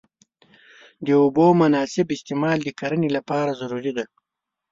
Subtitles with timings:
[1.05, 4.05] د اوبو مناسب استعمال د کرنې لپاره ضروري دی.